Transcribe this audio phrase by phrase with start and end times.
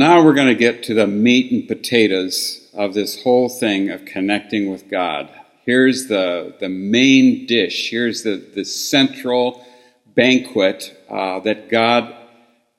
[0.00, 4.06] Now we're going to get to the meat and potatoes of this whole thing of
[4.06, 5.28] connecting with God.
[5.66, 7.90] Here's the, the main dish.
[7.90, 9.62] Here's the, the central
[10.14, 12.16] banquet uh, that God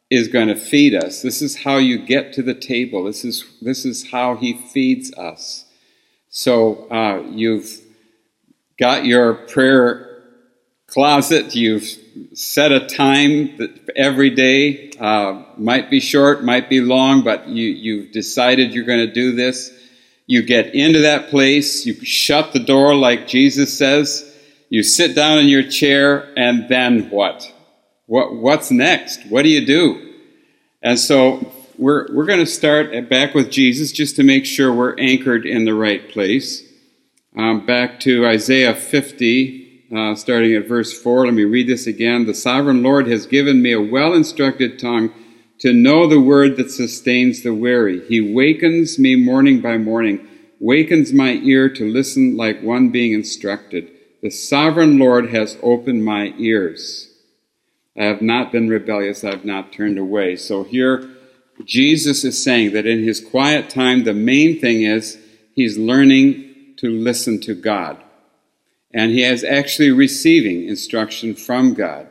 [0.10, 1.22] is going to feed us.
[1.22, 3.04] This is how you get to the table.
[3.04, 5.66] This is, this is how He feeds us.
[6.30, 7.82] So uh, you've
[8.80, 10.11] got your prayer
[10.92, 11.88] closet, you've
[12.34, 17.70] set a time that every day uh, might be short, might be long, but you,
[17.70, 19.72] you've decided you're going to do this.
[20.28, 24.28] You get into that place, you shut the door like Jesus says,
[24.70, 27.52] you sit down in your chair, and then what?
[28.06, 29.26] What what's next?
[29.28, 30.14] What do you do?
[30.82, 34.98] And so we're we're going to start back with Jesus just to make sure we're
[34.98, 36.64] anchored in the right place.
[37.38, 39.61] Um, back to Isaiah 50,
[39.96, 41.26] uh, starting at verse 4.
[41.26, 42.26] Let me read this again.
[42.26, 45.14] The sovereign Lord has given me a well instructed tongue
[45.60, 48.06] to know the word that sustains the weary.
[48.08, 50.28] He wakens me morning by morning,
[50.60, 53.92] wakens my ear to listen like one being instructed.
[54.22, 57.10] The sovereign Lord has opened my ears.
[57.98, 60.36] I have not been rebellious, I have not turned away.
[60.38, 61.10] So here,
[61.66, 65.18] Jesus is saying that in his quiet time, the main thing is
[65.54, 68.02] he's learning to listen to God
[68.94, 72.08] and he is actually receiving instruction from God.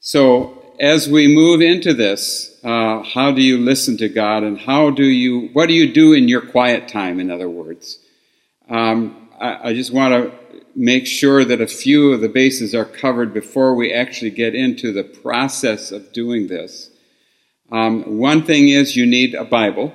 [0.00, 4.90] So, as we move into this, uh, how do you listen to God, and how
[4.90, 7.20] do you, what do you do in your quiet time?
[7.20, 7.98] In other words,
[8.70, 10.40] um, I, I just want to
[10.74, 14.92] make sure that a few of the bases are covered before we actually get into
[14.92, 16.90] the process of doing this.
[17.70, 19.92] Um, one thing is you need a Bible,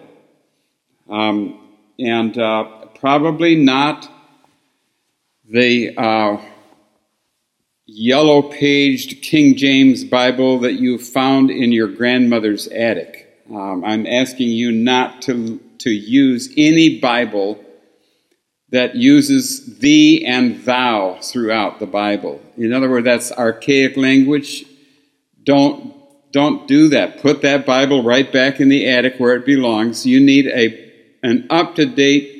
[1.10, 1.60] um,
[1.98, 4.10] and uh, probably not
[5.50, 6.38] the uh,
[7.86, 13.44] yellow paged King James Bible that you found in your grandmother's attic.
[13.50, 17.64] Um, I'm asking you not to, to use any Bible
[18.70, 22.42] that uses thee and thou throughout the Bible.
[22.58, 24.66] In other words, that's archaic language.
[25.44, 25.94] Don't,
[26.32, 27.22] don't do that.
[27.22, 30.08] Put that Bible right back in the attic where it belongs.
[30.08, 30.92] You need a,
[31.22, 32.35] an up to date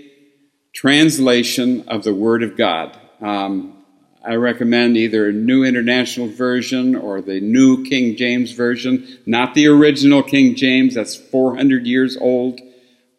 [0.76, 2.96] translation of the Word of God.
[3.22, 3.84] Um,
[4.24, 9.68] I recommend either a New International Version or the New King James Version, not the
[9.68, 12.60] original King James, that's 400 years old.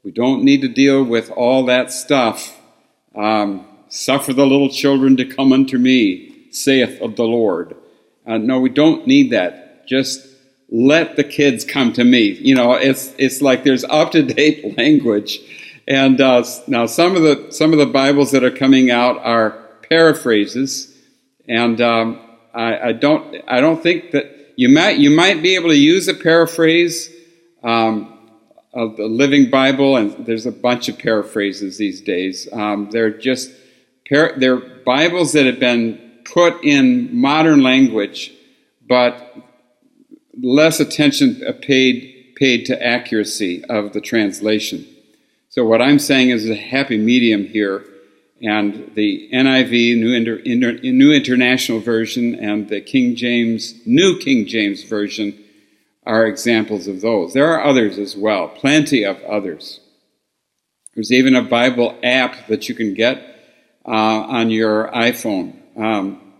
[0.05, 2.55] We don't need to deal with all that stuff.
[3.15, 7.77] Um, Suffer the little children to come unto me, saith of the Lord.
[8.27, 9.87] Uh, no, we don't need that.
[9.87, 10.27] Just
[10.69, 12.33] let the kids come to me.
[12.33, 15.39] You know, it's it's like there's up to date language
[15.87, 19.51] and uh, now some of the some of the Bibles that are coming out are
[19.89, 20.97] paraphrases,
[21.49, 22.21] and um,
[22.53, 26.09] I, I, don't I don't think that you might you might be able to use
[26.09, 27.15] a paraphrase
[27.63, 28.31] um,
[28.75, 32.49] of the Living Bible, and there's a bunch of paraphrases these days.
[32.53, 33.53] Um, they're just
[34.09, 38.33] par- they're Bibles that have been put in modern language,
[38.89, 39.37] but
[40.43, 44.85] less attention paid paid to accuracy of the translation.
[45.57, 47.83] So what I'm saying is a happy medium here,
[48.43, 54.47] and the NIV, New, Inter, Inter, New International Version, and the King James, New King
[54.47, 55.35] James Version
[56.05, 57.33] are examples of those.
[57.33, 59.81] There are others as well, plenty of others.
[60.95, 63.17] There's even a Bible app that you can get
[63.87, 65.57] uh, on your iPhone.
[65.75, 66.35] Um,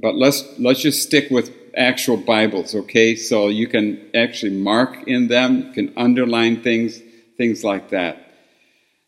[0.00, 3.14] but, let's let's just stick with actual Bibles, okay?
[3.14, 7.02] So you can actually mark in them, you can underline things
[7.36, 8.26] things like that.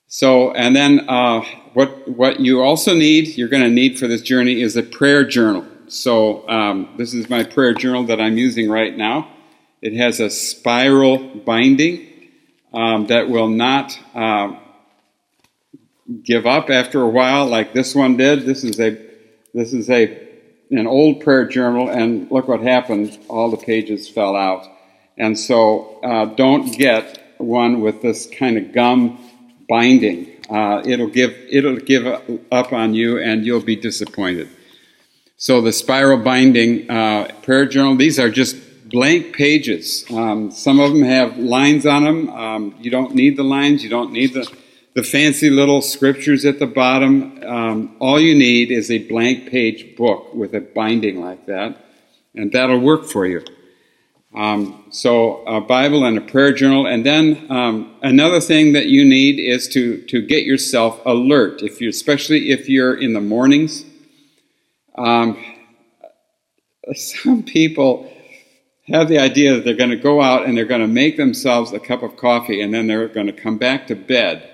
[0.09, 1.43] So, and then uh,
[1.75, 5.23] what what you also need, you're going to need for this journey, is a prayer
[5.25, 5.67] journal.
[5.89, 9.31] So, um, this is my prayer journal that I'm using right now.
[9.83, 12.09] It has a spiral binding
[12.73, 14.57] um, that will not uh,
[16.23, 18.47] give up after a while, like this one did.
[18.47, 18.99] This is a
[19.53, 20.27] this is a
[20.71, 23.19] an old prayer journal, and look what happened.
[23.29, 24.67] All the pages fell out.
[25.19, 29.19] And so, uh, don't get one with this kind of gum
[29.69, 30.29] binding.
[30.51, 32.07] Uh, it'll give it'll give
[32.51, 34.49] up on you, and you'll be disappointed.
[35.37, 37.97] So the spiral binding uh, prayer journal.
[37.97, 38.57] These are just
[38.89, 40.05] blank pages.
[40.11, 42.29] Um, some of them have lines on them.
[42.31, 43.85] Um, you don't need the lines.
[43.85, 44.51] You don't need the
[44.95, 47.41] the fancy little scriptures at the bottom.
[47.45, 51.77] Um, all you need is a blank page book with a binding like that,
[52.35, 53.45] and that'll work for you.
[54.35, 59.05] Um, so a Bible and a prayer journal, and then um, another thing that you
[59.05, 61.63] need is to to get yourself alert.
[61.63, 63.85] If you, especially if you're in the mornings,
[64.97, 65.43] um,
[66.95, 68.13] some people
[68.89, 71.73] have the idea that they're going to go out and they're going to make themselves
[71.73, 74.49] a cup of coffee and then they're going to come back to bed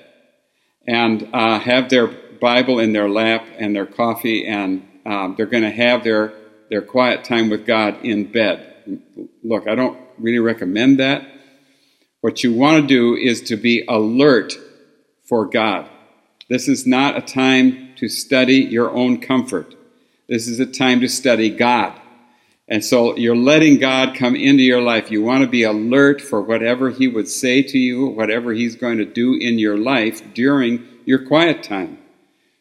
[0.87, 2.09] and uh, have their
[2.41, 6.32] Bible in their lap and their coffee and um, they're going to have their,
[6.69, 8.71] their quiet time with God in bed.
[9.44, 11.29] Look, I don't really recommend that.
[12.23, 14.55] What you want to do is to be alert
[15.29, 15.88] for God.
[16.49, 19.75] This is not a time to study your own comfort.
[20.29, 21.93] This is a time to study God.
[22.67, 25.11] And so you're letting God come into your life.
[25.11, 28.97] You want to be alert for whatever He would say to you, whatever He's going
[28.99, 31.99] to do in your life during your quiet time.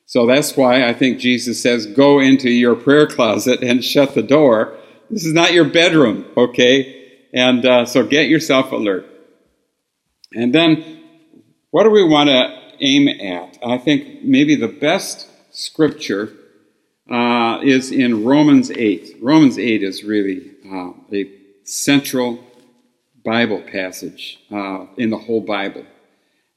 [0.05, 4.21] So that's why I think Jesus says, go into your prayer closet and shut the
[4.21, 4.77] door.
[5.13, 7.27] This is not your bedroom, okay?
[7.33, 9.05] And uh, so get yourself alert.
[10.33, 11.03] And then,
[11.69, 13.59] what do we want to aim at?
[13.63, 16.33] I think maybe the best scripture
[17.11, 19.17] uh, is in Romans 8.
[19.21, 21.29] Romans 8 is really uh, a
[21.63, 22.43] central
[23.23, 25.85] Bible passage uh, in the whole Bible.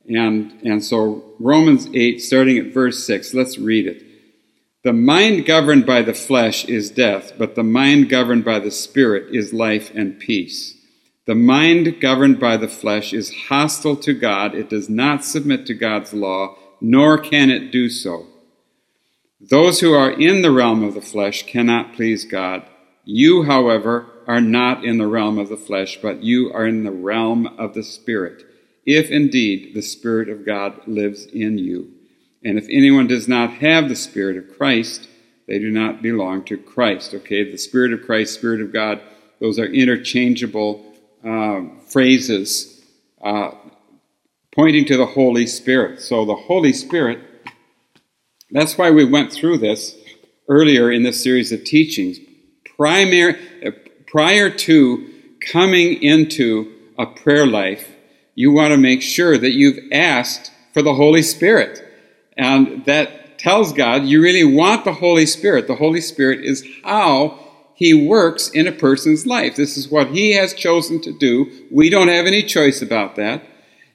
[0.09, 4.06] And, and so, Romans 8, starting at verse 6, let's read it.
[4.87, 9.35] The mind governed by the flesh is death, but the mind governed by the Spirit
[9.35, 10.77] is life and peace.
[11.25, 14.55] The mind governed by the flesh is hostile to God.
[14.55, 18.29] It does not submit to God's law, nor can it do so.
[19.41, 22.63] Those who are in the realm of the flesh cannot please God.
[23.05, 26.93] You, however, are not in the realm of the flesh, but you are in the
[26.93, 28.45] realm of the Spirit,
[28.85, 31.96] if indeed the Spirit of God lives in you.
[32.47, 35.09] And if anyone does not have the Spirit of Christ,
[35.47, 37.13] they do not belong to Christ.
[37.13, 39.01] Okay, the Spirit of Christ, Spirit of God,
[39.41, 40.95] those are interchangeable
[41.25, 42.85] uh, phrases
[43.23, 43.51] uh,
[44.55, 46.01] pointing to the Holy Spirit.
[46.01, 47.21] So the Holy Spirit
[48.51, 49.97] that's why we went through this
[50.49, 52.19] earlier in this series of teachings.
[52.77, 53.73] Primary, uh,
[54.07, 57.97] prior to coming into a prayer life,
[58.35, 61.83] you want to make sure that you've asked for the Holy Spirit.
[62.37, 65.67] And that tells God you really want the Holy Spirit.
[65.67, 67.39] The Holy Spirit is how
[67.75, 69.57] He works in a person's life.
[69.57, 71.51] This is what He has chosen to do.
[71.71, 73.43] We don't have any choice about that.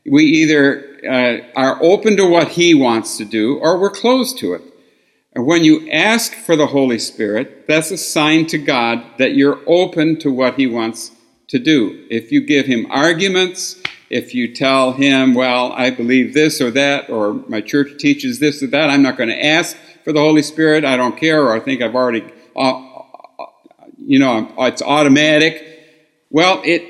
[0.05, 4.53] We either uh, are open to what He wants to do, or we're closed to
[4.53, 4.61] it.
[5.33, 9.59] And when you ask for the Holy Spirit, that's a sign to God that you're
[9.65, 11.11] open to what He wants
[11.47, 12.05] to do.
[12.09, 13.80] If you give Him arguments,
[14.11, 18.61] if you tell Him, well, I believe this or that, or my church teaches this
[18.61, 21.55] or that, I'm not going to ask for the Holy Spirit, I don't care, or
[21.55, 22.23] I think I've already,
[22.55, 22.87] uh,
[23.97, 25.65] you know, it's automatic.
[26.29, 26.83] Well, it,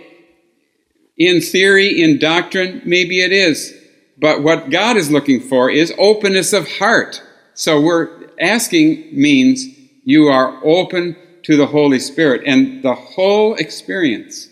[1.18, 3.78] in theory, in doctrine, maybe it is.
[4.18, 7.22] But what God is looking for is openness of heart.
[7.54, 8.10] So we're
[8.40, 9.66] asking means
[10.04, 12.44] you are open to the Holy Spirit.
[12.46, 14.48] And the whole experience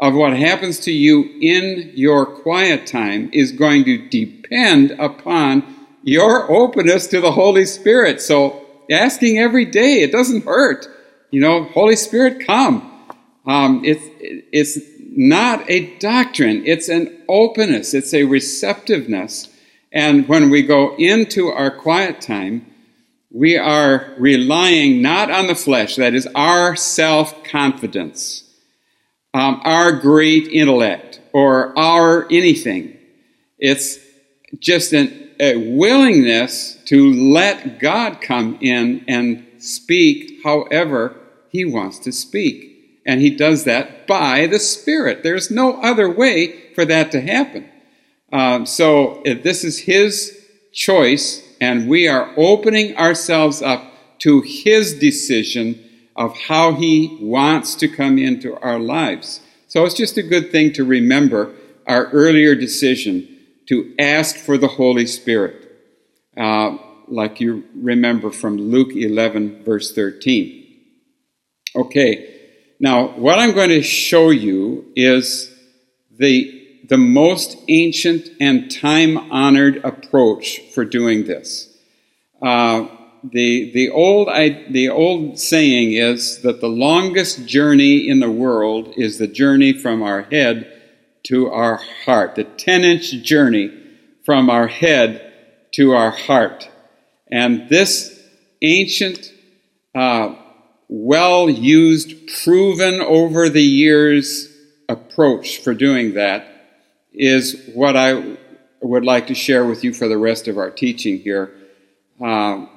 [0.00, 5.62] of what happens to you in your quiet time is going to depend upon
[6.02, 8.20] your openness to the Holy Spirit.
[8.20, 10.86] So asking every day, it doesn't hurt.
[11.30, 12.84] You know, Holy Spirit, come.
[13.46, 14.04] Um, it's,
[14.52, 14.78] it's
[15.10, 19.48] not a doctrine, it's an openness, it's a receptiveness.
[19.90, 22.66] And when we go into our quiet time,
[23.30, 28.44] we are relying not on the flesh, that is our self confidence,
[29.34, 32.96] um, our great intellect, or our anything.
[33.58, 33.98] It's
[34.58, 41.16] just an, a willingness to let God come in and speak however
[41.50, 42.68] He wants to speak.
[43.08, 45.22] And he does that by the Spirit.
[45.22, 47.66] There's no other way for that to happen.
[48.30, 53.82] Um, so this is his choice, and we are opening ourselves up
[54.18, 55.82] to his decision
[56.18, 59.40] of how he wants to come into our lives.
[59.68, 61.54] So it's just a good thing to remember
[61.86, 63.36] our earlier decision
[63.68, 65.70] to ask for the Holy Spirit,
[66.36, 70.66] uh, like you remember from Luke 11, verse 13.
[71.76, 72.34] Okay.
[72.80, 75.54] Now, what I'm going to show you is
[76.10, 81.72] the, the most ancient and time honored approach for doing this.
[82.42, 82.88] Uh,
[83.24, 88.94] the, the, old, I, the old saying is that the longest journey in the world
[88.96, 90.72] is the journey from our head
[91.24, 93.72] to our heart, the 10 inch journey
[94.24, 95.32] from our head
[95.72, 96.68] to our heart.
[97.30, 98.22] And this
[98.62, 99.32] ancient
[99.94, 100.34] uh,
[100.88, 104.54] well used, proven over the years
[104.88, 106.46] approach for doing that
[107.12, 108.36] is what I
[108.80, 111.52] would like to share with you for the rest of our teaching here.
[112.20, 112.70] Um,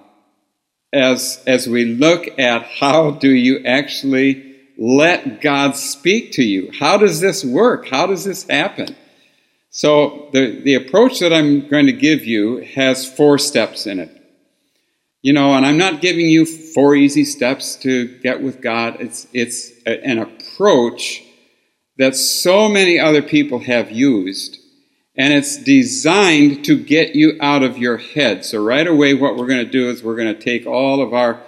[0.94, 6.72] as, as we look at how do you actually let God speak to you.
[6.80, 7.88] How does this work?
[7.88, 8.96] How does this happen?
[9.70, 14.18] So, the, the approach that I'm going to give you has four steps in it.
[15.22, 18.98] You know, and I'm not giving you four easy steps to get with God.
[19.00, 21.24] It's, it's a, an approach
[21.98, 24.58] that so many other people have used,
[25.16, 28.46] and it's designed to get you out of your head.
[28.46, 31.14] So, right away, what we're going to do is we're going to take all of
[31.14, 31.42] our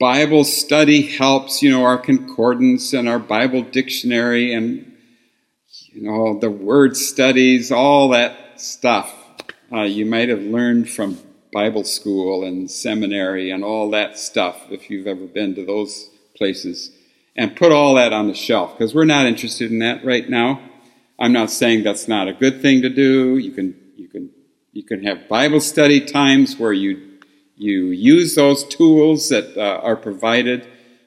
[0.00, 4.92] Bible study helps, you know, our concordance and our Bible dictionary and,
[5.92, 9.14] you know, the word studies, all that stuff
[9.72, 11.18] uh, you might have learned from
[11.52, 16.90] Bible school and seminary and all that stuff if you've ever been to those places
[17.36, 20.60] and put all that on the shelf because we're not interested in that right now.
[21.18, 23.38] I'm not saying that's not a good thing to do.
[23.38, 24.30] You can you can
[24.72, 27.18] you can have Bible study times where you
[27.56, 30.66] you use those tools that uh, are provided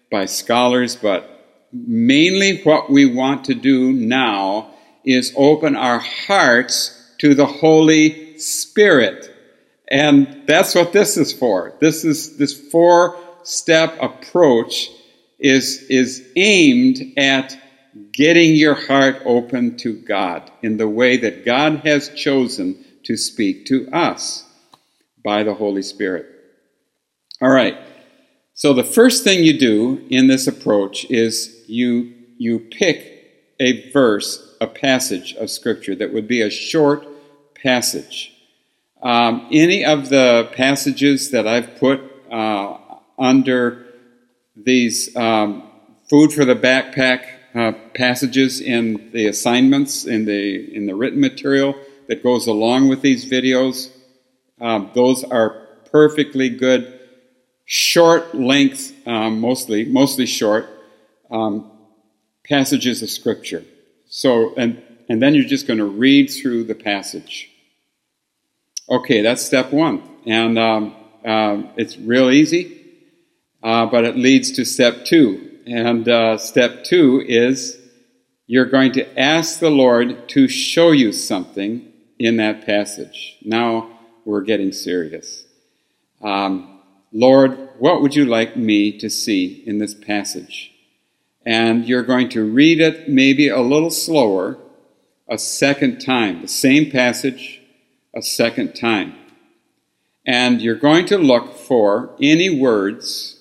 [0.09, 4.71] by scholars, but mainly what we want to do now
[5.03, 9.33] is open our hearts to the Holy Spirit.
[9.89, 11.73] And that's what this is for.
[11.79, 14.89] This is this four step approach
[15.39, 17.57] is, is aimed at
[18.17, 23.67] getting your heart open to God in the way that God has chosen to speak
[23.67, 24.43] to us
[25.23, 26.25] by the Holy Spirit.
[27.39, 27.77] All right.
[28.55, 34.55] So the first thing you do in this approach is you you pick a verse,
[34.59, 37.05] a passage of scripture that would be a short
[37.61, 38.33] passage.
[39.03, 42.77] Um, any of the passages that I've put uh,
[43.19, 43.85] under
[44.55, 45.69] these um,
[46.09, 51.75] food for the backpack uh, passages in the assignments in the in the written material
[52.07, 53.89] that goes along with these videos,
[54.61, 56.99] um, those are perfectly good
[57.65, 60.69] short length, um, mostly, mostly short,
[61.29, 61.69] um,
[62.47, 63.63] passages of Scripture.
[64.07, 67.51] So, and, and then you're just going to read through the passage.
[68.89, 70.01] Okay, that's step one.
[70.25, 70.91] And uh,
[71.75, 72.85] it's real easy,
[73.61, 75.46] uh, but it leads to step two.
[75.67, 77.77] And uh, step two is
[78.45, 83.35] you're going to ask the Lord to show you something in that passage.
[83.43, 85.43] Now we're getting serious.
[86.21, 86.79] Um,
[87.11, 90.71] Lord, what would you like me to see in this passage?
[91.45, 94.57] And you're going to read it maybe a little slower
[95.27, 97.61] a second time, the same passage
[98.15, 99.15] a second time.
[100.25, 103.36] And you're going to look for any words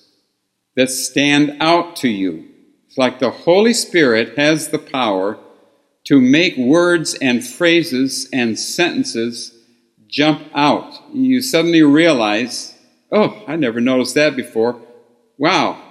[0.77, 2.47] that stand out to you.
[2.87, 5.37] It's like the Holy Spirit has the power
[6.05, 9.53] to make words and phrases and sentences
[10.07, 10.93] jump out.
[11.13, 12.73] You suddenly realize
[13.11, 14.81] Oh, I never noticed that before.
[15.37, 15.81] Wow,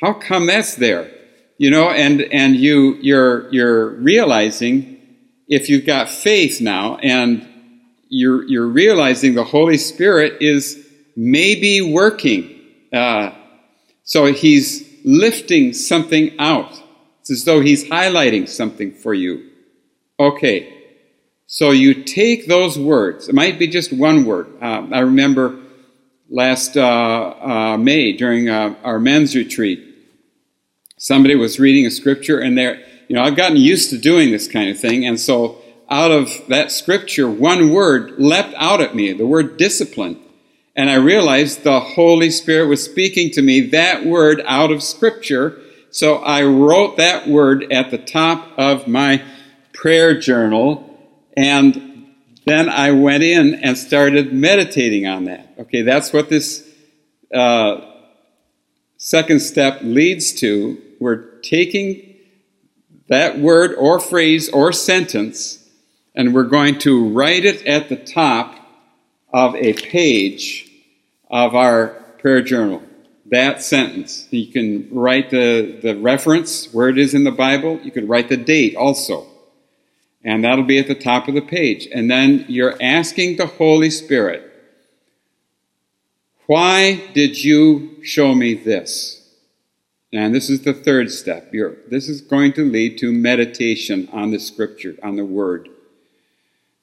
[0.00, 1.10] how come that's there?
[1.58, 5.00] You know, and and you you're you're realizing
[5.48, 7.46] if you've got faith now, and
[8.08, 10.86] you're you're realizing the Holy Spirit is
[11.16, 12.60] maybe working.
[12.92, 13.32] Uh,
[14.04, 16.80] so he's lifting something out.
[17.20, 19.50] It's as though he's highlighting something for you.
[20.18, 20.82] Okay,
[21.46, 23.28] so you take those words.
[23.28, 24.48] It might be just one word.
[24.60, 25.58] Uh, I remember
[26.30, 29.88] last uh, uh, May during uh, our men's retreat.
[30.98, 32.76] Somebody was reading a scripture, and there,
[33.08, 35.58] you know, I've gotten used to doing this kind of thing, and so
[35.90, 40.21] out of that scripture, one word leapt out at me, the word discipline.
[40.74, 45.60] And I realized the Holy Spirit was speaking to me that word out of scripture.
[45.90, 49.22] So I wrote that word at the top of my
[49.72, 50.88] prayer journal.
[51.36, 52.14] And
[52.46, 55.54] then I went in and started meditating on that.
[55.58, 56.68] Okay, that's what this
[57.34, 57.82] uh,
[58.96, 60.80] second step leads to.
[60.98, 62.16] We're taking
[63.08, 65.62] that word or phrase or sentence
[66.14, 68.56] and we're going to write it at the top
[69.32, 70.70] of a page
[71.30, 72.82] of our prayer journal.
[73.26, 74.28] That sentence.
[74.30, 77.80] You can write the, the reference, where it is in the Bible.
[77.82, 79.26] You could write the date also
[80.24, 81.88] and that'll be at the top of the page.
[81.92, 84.48] And then you're asking the Holy Spirit,
[86.46, 89.18] why did you show me this?
[90.12, 91.52] And this is the third step.
[91.52, 95.70] You're, this is going to lead to meditation on the scripture, on the word.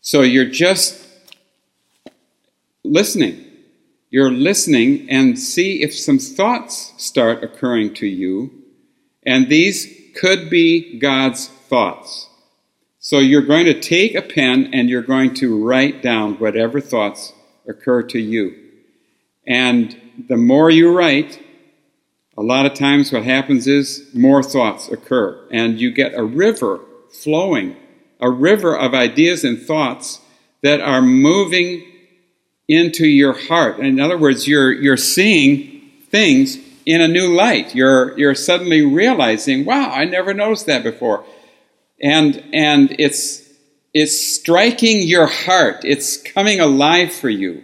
[0.01, 1.05] So you're just
[2.89, 3.45] listening.
[4.09, 8.51] You're listening and see if some thoughts start occurring to you.
[9.25, 12.27] And these could be God's thoughts.
[12.99, 17.33] So you're going to take a pen and you're going to write down whatever thoughts
[17.67, 18.55] occur to you.
[19.45, 19.95] And
[20.27, 21.39] the more you write,
[22.37, 26.79] a lot of times what happens is more thoughts occur, and you get a river
[27.11, 27.75] flowing,
[28.19, 30.21] a river of ideas and thoughts
[30.61, 31.85] that are moving
[32.69, 33.79] into your heart.
[33.79, 37.73] In other words, you're, you're seeing things in a new light.
[37.73, 41.25] You're, you're suddenly realizing, wow, I never noticed that before.
[42.01, 43.49] And, and it's,
[43.93, 45.83] it's striking your heart.
[45.83, 47.63] It's coming alive for you.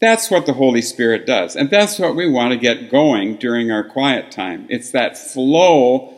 [0.00, 1.54] That's what the Holy Spirit does.
[1.54, 4.66] And that's what we want to get going during our quiet time.
[4.70, 6.14] It's that flow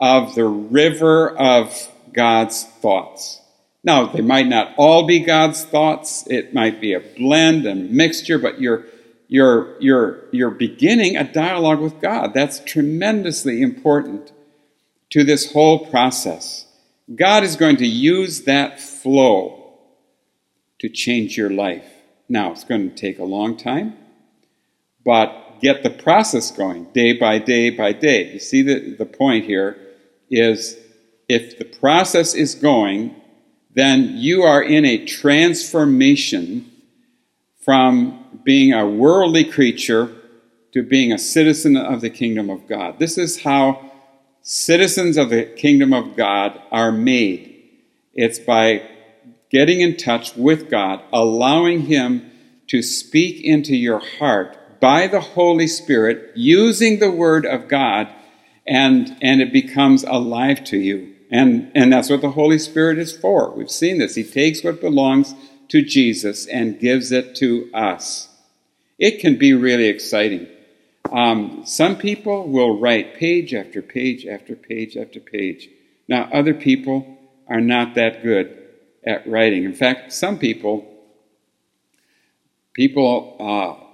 [0.00, 3.40] of the river of God's thoughts.
[3.86, 6.26] Now, they might not all be God's thoughts.
[6.26, 8.84] It might be a blend and mixture, but you're,
[9.28, 12.34] you're, you're, you're beginning a dialogue with God.
[12.34, 14.32] That's tremendously important
[15.10, 16.66] to this whole process.
[17.14, 19.78] God is going to use that flow
[20.80, 21.86] to change your life.
[22.28, 23.96] Now, it's going to take a long time,
[25.04, 28.32] but get the process going day by day by day.
[28.32, 29.78] You see, the, the point here
[30.28, 30.76] is
[31.28, 33.14] if the process is going,
[33.76, 36.72] then you are in a transformation
[37.62, 40.10] from being a worldly creature
[40.72, 42.98] to being a citizen of the kingdom of God.
[42.98, 43.92] This is how
[44.40, 47.64] citizens of the kingdom of God are made.
[48.14, 48.88] It's by
[49.50, 52.30] getting in touch with God, allowing Him
[52.68, 58.08] to speak into your heart by the Holy Spirit, using the Word of God,
[58.66, 61.15] and, and it becomes alive to you.
[61.30, 63.50] And, and that's what the Holy Spirit is for.
[63.50, 64.14] We've seen this.
[64.14, 65.34] He takes what belongs
[65.68, 68.28] to Jesus and gives it to us.
[68.98, 70.46] It can be really exciting.
[71.12, 75.68] Um, some people will write page after page after page after page.
[76.08, 77.18] Now, other people
[77.48, 78.62] are not that good
[79.04, 79.64] at writing.
[79.64, 80.88] In fact, some people,
[82.72, 83.84] people uh,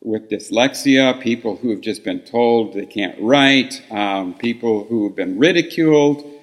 [0.00, 5.16] with dyslexia, people who have just been told they can't write, um, people who have
[5.16, 6.37] been ridiculed,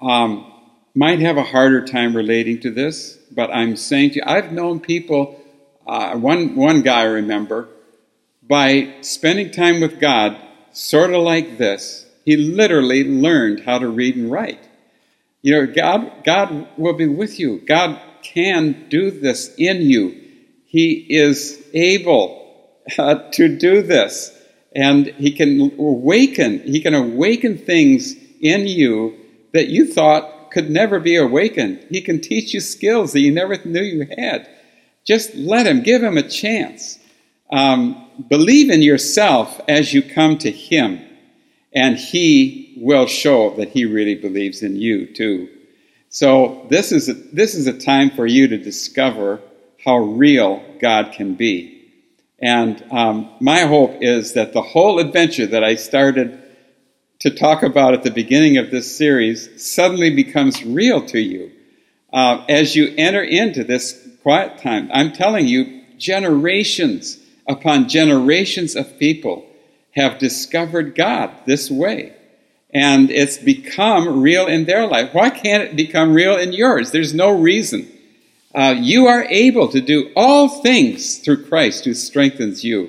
[0.00, 0.50] um,
[0.94, 4.80] might have a harder time relating to this, but I'm saying to you, I've known
[4.80, 5.40] people,
[5.86, 7.68] uh, one, one guy I remember,
[8.42, 10.36] by spending time with God,
[10.72, 14.68] sort of like this, he literally learned how to read and write.
[15.42, 17.60] You know, God, God will be with you.
[17.60, 20.20] God can do this in you.
[20.66, 22.40] He is able
[22.98, 24.36] uh, to do this.
[24.74, 29.19] And he can awaken, he can awaken things in you
[29.52, 31.86] that you thought could never be awakened.
[31.90, 34.48] He can teach you skills that you never knew you had.
[35.04, 36.98] Just let Him, give Him a chance.
[37.50, 41.00] Um, believe in yourself as you come to Him,
[41.72, 45.48] and He will show that He really believes in you too.
[46.08, 49.40] So this is a, this is a time for you to discover
[49.84, 51.76] how real God can be.
[52.40, 56.39] And um, my hope is that the whole adventure that I started
[57.20, 61.52] to talk about at the beginning of this series suddenly becomes real to you
[62.12, 64.90] uh, as you enter into this quiet time.
[64.92, 69.46] I'm telling you, generations upon generations of people
[69.92, 72.14] have discovered God this way.
[72.72, 75.12] And it's become real in their life.
[75.12, 76.90] Why can't it become real in yours?
[76.92, 77.90] There's no reason.
[78.54, 82.88] Uh, you are able to do all things through Christ who strengthens you.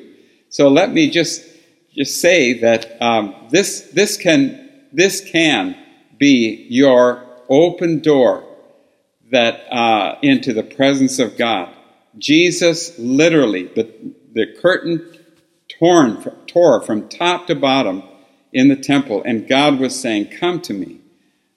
[0.49, 1.50] So let me just
[1.93, 5.75] just say that um, this, this, can, this can
[6.17, 8.45] be your open door
[9.31, 11.73] that uh, into the presence of God.
[12.17, 13.91] Jesus literally, the,
[14.33, 15.17] the curtain
[15.67, 18.03] torn, tore from top to bottom
[18.53, 20.99] in the temple, and God was saying, Come to me,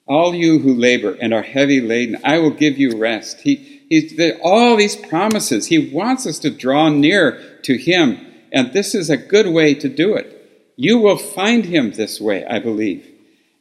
[0.07, 3.41] all you who labor and are heavy laden, I will give you rest.
[3.41, 8.24] He, he's, all these promises, He wants us to draw near to Him
[8.55, 10.71] and this is a good way to do it.
[10.77, 13.05] You will find him this way, I believe.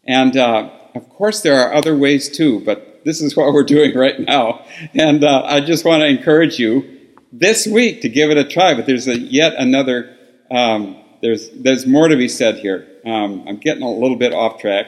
[0.06, 3.94] And uh, of course, there are other ways too, but this is what we're doing
[3.94, 4.64] right now.
[4.94, 7.00] And uh, I just want to encourage you
[7.32, 8.74] this week to give it a try.
[8.74, 10.16] But there's a, yet another,
[10.50, 12.86] um, there's, there's more to be said here.
[13.04, 14.86] Um, I'm getting a little bit off track.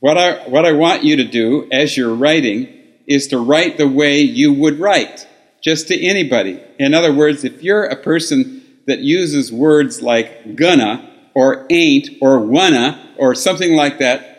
[0.00, 2.68] What I, what I want you to do as you're writing
[3.06, 5.26] is to write the way you would write,
[5.62, 6.62] just to anybody.
[6.78, 8.55] In other words, if you're a person
[8.86, 14.36] that uses words like gonna or ain't or wanna or something like that,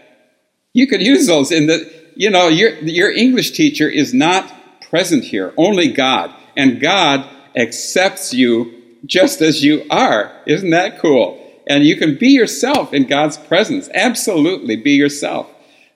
[0.73, 4.51] you could use those in the, you know, your, your English teacher is not
[4.89, 6.33] present here, only God.
[6.55, 8.73] And God accepts you
[9.05, 10.31] just as you are.
[10.45, 11.43] Isn't that cool?
[11.67, 13.89] And you can be yourself in God's presence.
[13.93, 15.47] Absolutely be yourself.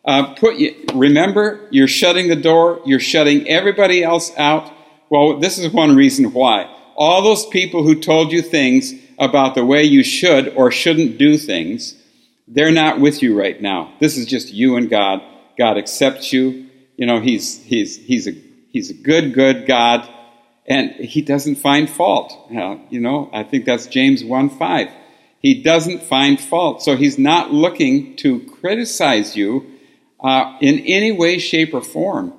[0.04, 0.56] Uh, put
[0.94, 4.72] remember, you're shutting the door, you're shutting everybody else out.
[5.10, 6.70] Well, this is one reason why
[7.02, 11.36] all those people who told you things about the way you should or shouldn't do
[11.36, 11.96] things,
[12.48, 13.92] they're not with you right now.
[14.00, 15.20] This is just you and God.
[15.58, 16.68] God accepts you.
[16.98, 18.34] You know, he's, he's, he's, a,
[18.70, 20.08] he's a good, good God,
[20.68, 22.38] and he doesn't find fault.
[22.52, 24.90] you know, I think that's James 1 5.
[25.40, 26.84] He doesn't find fault.
[26.84, 29.66] So he's not looking to criticize you
[30.24, 32.36] uh, in any way, shape, or form.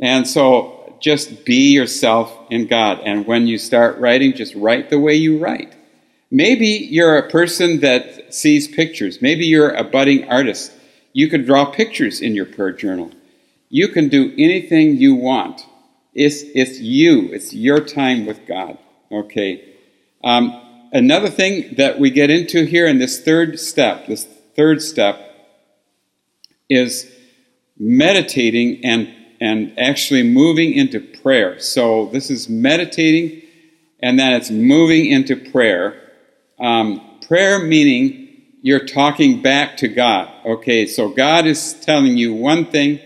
[0.00, 3.00] And so just be yourself in God.
[3.04, 5.74] And when you start writing, just write the way you write.
[6.30, 9.22] Maybe you're a person that sees pictures.
[9.22, 10.72] Maybe you're a budding artist.
[11.12, 13.12] You could draw pictures in your prayer journal.
[13.68, 15.64] You can do anything you want.
[16.14, 18.78] It's, it's you, it's your time with God.
[19.10, 19.74] Okay.
[20.24, 24.24] Um, another thing that we get into here in this third step, this
[24.56, 25.20] third step,
[26.68, 27.10] is
[27.78, 31.58] meditating and, and actually moving into prayer.
[31.58, 33.42] So this is meditating
[34.00, 36.00] and then it's moving into prayer.
[36.58, 38.26] Um, prayer meaning
[38.62, 40.28] you're talking back to God.
[40.44, 43.00] Okay, so God is telling you one thing,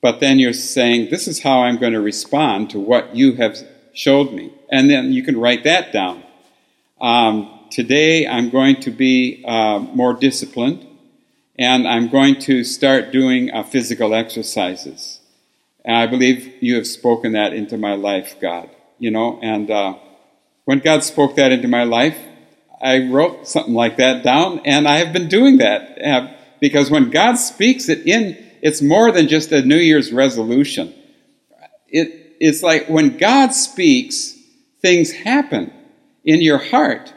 [0.00, 3.56] but then you're saying, This is how I'm going to respond to what you have
[3.92, 4.52] showed me.
[4.70, 6.22] And then you can write that down.
[7.00, 10.86] Um, today I'm going to be uh, more disciplined,
[11.58, 15.20] and I'm going to start doing uh, physical exercises.
[15.84, 18.70] And I believe you have spoken that into my life, God.
[18.98, 19.94] You know, and uh,
[20.64, 22.18] when God spoke that into my life,
[22.80, 26.28] I wrote something like that down, and I have been doing that uh,
[26.60, 30.94] because when God speaks it in, it's more than just a New Year's resolution.
[31.88, 34.36] It, it's like when God speaks,
[34.80, 35.72] things happen
[36.24, 37.12] in your heart,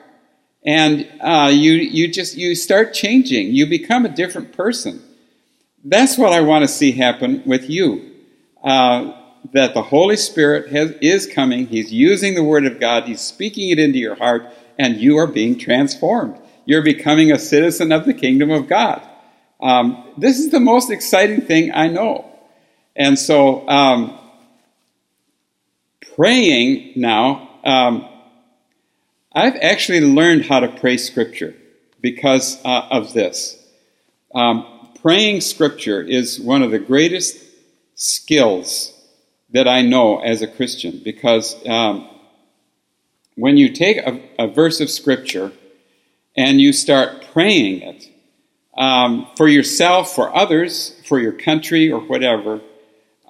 [0.66, 3.54] and uh, you you just you start changing.
[3.54, 5.02] You become a different person.
[5.84, 8.17] That's what I want to see happen with you.
[8.64, 9.14] Uh,
[9.54, 11.68] that the Holy Spirit has, is coming.
[11.68, 13.06] He's using the Word of God.
[13.06, 14.46] He's speaking it into your heart
[14.78, 16.38] and you are being transformed.
[16.66, 19.02] You're becoming a citizen of the kingdom of God.
[19.62, 22.26] Um, this is the most exciting thing I know.
[22.96, 24.18] And so, um,
[26.16, 28.08] praying now, um,
[29.32, 31.56] I've actually learned how to pray Scripture
[32.02, 33.64] because uh, of this.
[34.34, 37.47] Um, praying Scripture is one of the greatest
[37.98, 38.94] skills
[39.50, 42.08] that I know as a Christian because um,
[43.36, 45.52] when you take a, a verse of Scripture
[46.38, 48.10] and you start praying it
[48.78, 52.62] um, for yourself, for others, for your country, or whatever,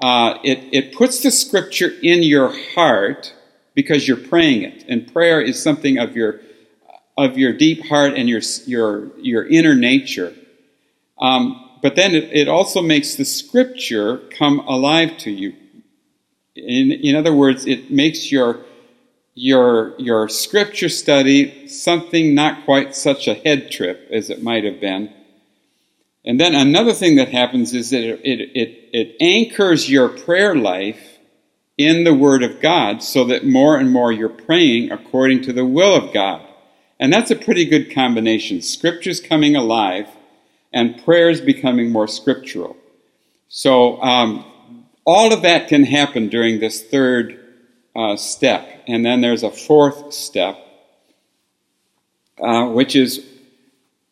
[0.02, 3.34] uh, it, it puts the Scripture in your heart
[3.74, 4.86] because you're praying it.
[4.90, 6.42] And prayer is something of your
[7.18, 10.36] of your deep heart and your your your inner nature.
[11.20, 15.54] Um, but then it, it, also makes the Scripture come alive to you.
[16.54, 18.66] In in other words, it makes your
[19.36, 24.82] your, your scripture study something not quite such a head trip as it might have
[24.82, 25.14] been.
[26.26, 30.56] And then another thing that happens is that it, it, it, it anchors your prayer
[30.56, 31.20] life
[31.78, 35.66] in the Word of God so that more and more you're praying according to the
[35.66, 36.46] will of God.
[37.00, 38.62] And that's a pretty good combination.
[38.62, 40.10] Scripture's coming alive
[40.74, 42.76] and prayers becoming more scriptural.
[43.48, 44.46] So um,
[45.06, 47.40] all of that can happen during this third
[47.96, 48.84] uh, step.
[48.88, 50.58] And then there's a fourth step,
[52.42, 53.26] uh, which is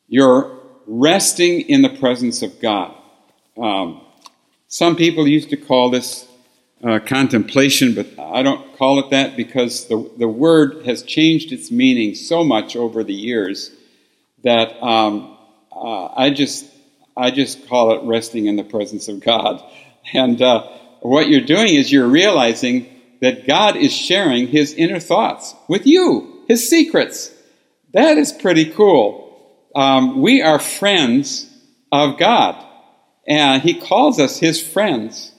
[0.07, 2.95] you're resting in the presence of God.
[3.57, 4.01] Um,
[4.67, 6.27] some people used to call this
[6.83, 11.71] uh, contemplation, but I don't call it that because the, the word has changed its
[11.71, 13.71] meaning so much over the years
[14.43, 15.34] that um,
[15.75, 16.65] uh, I just
[17.17, 19.63] I just call it resting in the presence of God.
[20.13, 20.67] And uh,
[21.01, 22.87] what you're doing is you're realizing
[23.21, 27.31] that God is sharing his inner thoughts with you, his secrets.
[27.93, 29.23] That is pretty cool.
[29.75, 31.49] Um, we are friends
[31.91, 32.63] of God,
[33.27, 35.31] and he calls us his friends.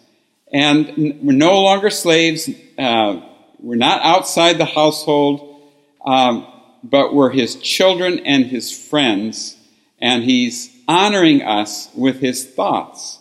[0.52, 2.48] And we're no longer slaves.
[2.78, 3.20] Uh,
[3.58, 5.70] we're not outside the household,
[6.04, 6.46] um,
[6.82, 9.55] but we're his children and his friends.
[10.00, 13.18] And he's honoring us with his thoughts.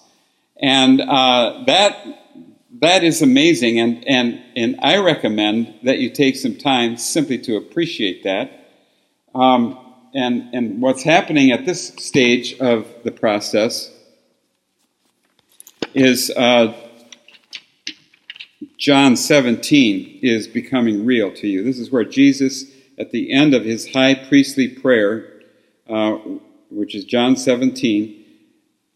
[0.62, 2.06] And uh, that
[2.82, 7.56] that is amazing, and, and, and I recommend that you take some time simply to
[7.56, 8.70] appreciate that.
[9.34, 9.80] Um,
[10.14, 13.92] and, and what's happening at this stage of the process
[15.94, 16.74] is uh,
[18.78, 21.64] John 17 is becoming real to you.
[21.64, 22.66] This is where Jesus,
[22.98, 25.32] at the end of his high priestly prayer,
[25.90, 26.18] uh,
[26.70, 28.26] which is John 17,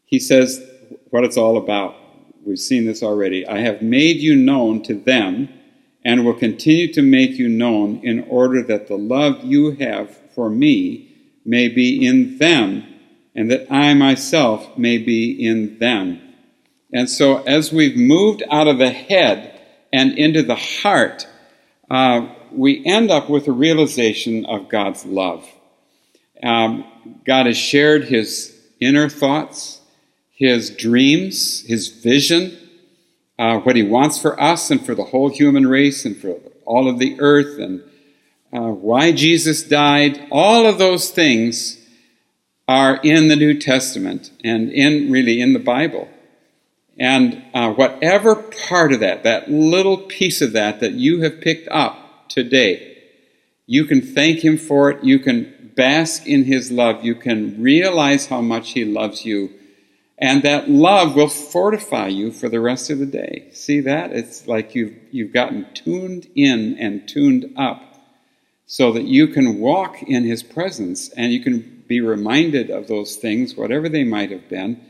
[0.05, 0.65] he says
[1.09, 1.95] what it's all about.
[2.45, 3.45] We've seen this already.
[3.47, 5.49] I have made you known to them
[6.03, 10.49] and will continue to make you known in order that the love you have for
[10.49, 11.09] me
[11.45, 12.83] may be in them,
[13.35, 16.21] and that I myself may be in them.
[16.93, 19.59] And so, as we've moved out of the head
[19.91, 21.27] and into the heart,
[21.89, 25.47] uh, we end up with a realization of God's love.
[26.41, 26.85] Um,
[27.25, 29.81] God has shared his inner thoughts,
[30.31, 32.57] his dreams, his vision,
[33.37, 36.89] uh, what he wants for us and for the whole human race and for all
[36.89, 37.81] of the earth, and
[38.53, 40.27] uh, why Jesus died.
[40.31, 41.77] All of those things
[42.67, 46.07] are in the New Testament and in really in the Bible.
[46.99, 51.67] And uh, whatever part of that, that little piece of that that you have picked
[51.69, 52.97] up today,
[53.65, 55.03] you can thank Him for it.
[55.03, 57.03] You can bask in His love.
[57.03, 59.51] You can realize how much He loves you.
[60.17, 63.47] And that love will fortify you for the rest of the day.
[63.53, 64.11] See that?
[64.11, 67.81] It's like you've, you've gotten tuned in and tuned up
[68.65, 73.15] so that you can walk in His presence and you can be reminded of those
[73.15, 74.85] things, whatever they might have been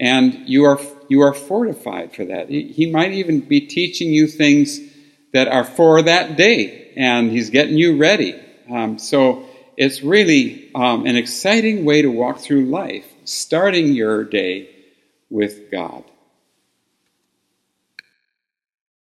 [0.00, 2.48] and you are you are fortified for that.
[2.48, 4.80] He might even be teaching you things
[5.32, 8.34] that are for that day, and he's getting you ready.
[8.70, 9.46] Um, so
[9.80, 14.68] it's really um, an exciting way to walk through life, starting your day
[15.30, 16.04] with God.